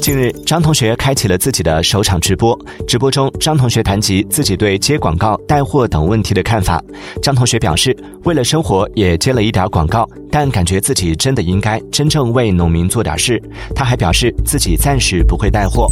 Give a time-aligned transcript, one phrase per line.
[0.00, 2.58] 近日张同学开启了自己的首场直播
[2.88, 6.82] 直播中张同学谈及自己对接广告带货等问题的看法
[7.22, 13.40] 张同学表示为了生活也接了一点广告但感觉自己真的应该真正为农民做点事。
[13.74, 15.86] 他还表示自己暂时不会带货。